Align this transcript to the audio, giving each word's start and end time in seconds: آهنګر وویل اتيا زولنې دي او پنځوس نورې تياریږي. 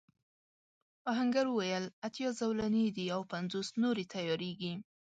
آهنګر 1.11 1.45
وویل 1.49 1.85
اتيا 2.07 2.29
زولنې 2.39 2.85
دي 2.97 3.05
او 3.15 3.21
پنځوس 3.33 3.67
نورې 3.83 4.03
تياریږي. 4.13 4.73